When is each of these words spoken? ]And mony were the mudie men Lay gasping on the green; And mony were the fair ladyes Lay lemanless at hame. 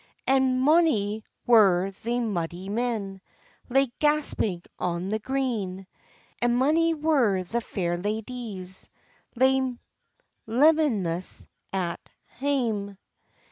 ]And 0.27 0.59
mony 0.59 1.23
were 1.45 1.91
the 2.03 2.19
mudie 2.21 2.69
men 2.69 3.21
Lay 3.69 3.91
gasping 3.99 4.63
on 4.79 5.09
the 5.09 5.19
green; 5.19 5.85
And 6.41 6.57
mony 6.57 6.95
were 6.95 7.43
the 7.43 7.61
fair 7.61 7.97
ladyes 7.99 8.89
Lay 9.35 9.61
lemanless 10.47 11.45
at 11.71 11.99
hame. 12.37 12.97